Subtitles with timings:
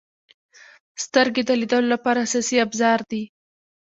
[1.03, 3.23] •سترګې د لیدلو لپاره اساسي ابزار دي.